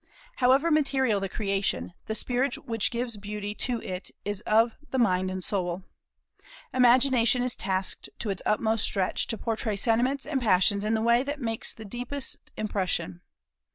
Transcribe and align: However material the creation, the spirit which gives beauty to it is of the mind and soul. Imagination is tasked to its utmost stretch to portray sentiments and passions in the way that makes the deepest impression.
However 0.37 0.71
material 0.71 1.19
the 1.19 1.29
creation, 1.29 1.93
the 2.05 2.15
spirit 2.15 2.65
which 2.65 2.89
gives 2.89 3.17
beauty 3.17 3.53
to 3.53 3.79
it 3.83 4.09
is 4.25 4.41
of 4.47 4.73
the 4.89 4.97
mind 4.97 5.29
and 5.29 5.43
soul. 5.43 5.83
Imagination 6.73 7.43
is 7.43 7.55
tasked 7.55 8.09
to 8.17 8.31
its 8.31 8.41
utmost 8.43 8.83
stretch 8.83 9.27
to 9.27 9.37
portray 9.37 9.75
sentiments 9.75 10.25
and 10.25 10.41
passions 10.41 10.83
in 10.83 10.95
the 10.95 11.03
way 11.03 11.21
that 11.21 11.39
makes 11.39 11.71
the 11.71 11.85
deepest 11.85 12.51
impression. 12.57 13.21